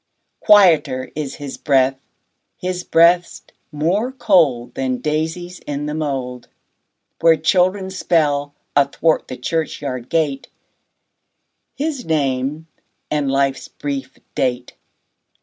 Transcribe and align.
20 0.47 0.81
Quieter 0.81 1.11
is 1.15 1.35
his 1.35 1.59
breath, 1.59 1.99
his 2.57 2.83
breast 2.83 3.53
more 3.71 4.11
cold 4.11 4.73
Than 4.73 4.97
daisies 4.97 5.59
in 5.67 5.85
the 5.85 5.93
mould, 5.93 6.47
Where 7.19 7.37
children 7.37 7.91
spell, 7.91 8.55
athwart 8.75 9.27
the 9.27 9.37
churchyard 9.37 10.09
gate, 10.09 10.47
His 11.75 12.03
name 12.03 12.65
and 13.11 13.29
life's 13.29 13.67
brief 13.67 14.17
date. 14.33 14.73